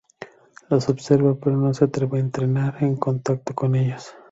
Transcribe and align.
Los 0.71 0.89
observa 0.89 1.35
pero 1.39 1.57
no 1.57 1.71
se 1.75 1.85
atreve 1.85 2.17
a 2.17 2.21
entrar 2.21 2.77
en 2.83 2.95
contacto 2.95 3.53
con 3.53 3.75
ellos. 3.75 4.11